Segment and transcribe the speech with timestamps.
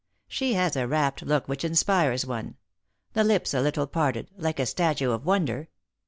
[0.27, 2.57] She has a rapt look which inspires one—
[3.13, 5.67] the lips a little parted, like a statue of Wonder.